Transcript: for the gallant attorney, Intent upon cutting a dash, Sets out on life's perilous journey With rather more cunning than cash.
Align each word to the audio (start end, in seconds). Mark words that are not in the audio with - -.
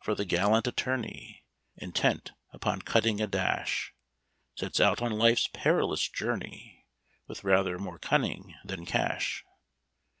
for 0.00 0.14
the 0.14 0.24
gallant 0.24 0.68
attorney, 0.68 1.42
Intent 1.78 2.30
upon 2.52 2.80
cutting 2.82 3.20
a 3.20 3.26
dash, 3.26 3.92
Sets 4.54 4.78
out 4.78 5.02
on 5.02 5.10
life's 5.10 5.48
perilous 5.52 6.08
journey 6.08 6.86
With 7.26 7.42
rather 7.42 7.76
more 7.80 7.98
cunning 7.98 8.54
than 8.64 8.86
cash. 8.86 9.44